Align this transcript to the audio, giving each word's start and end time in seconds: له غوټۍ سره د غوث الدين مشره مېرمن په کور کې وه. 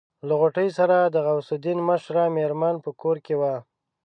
له 0.27 0.33
غوټۍ 0.39 0.69
سره 0.77 0.97
د 1.03 1.15
غوث 1.25 1.47
الدين 1.57 1.79
مشره 1.89 2.23
مېرمن 2.37 2.75
په 2.85 2.89
کور 3.01 3.17
کې 3.25 3.35
وه. 3.41 3.55